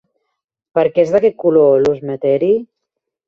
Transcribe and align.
Per 0.77 0.85
què 0.95 1.03
és 1.03 1.11
d'aquest 1.15 1.37
color 1.45 1.69
l'osmeteri? 1.83 2.51